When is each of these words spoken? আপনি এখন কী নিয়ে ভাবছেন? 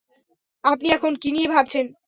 আপনি 0.63 0.87
এখন 0.89 1.11
কী 1.21 1.29
নিয়ে 1.31 1.47
ভাবছেন? 1.47 1.85